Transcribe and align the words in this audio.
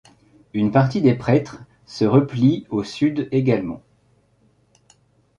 Une 0.55 0.71
partie 0.71 0.99
des 0.99 1.13
prêtres 1.13 1.59
se 1.85 2.05
replie 2.05 2.65
au 2.71 2.83
sud 2.83 3.29
également. 3.31 3.83